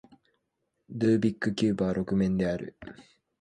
[0.89, 2.75] ルービックキューブは六面である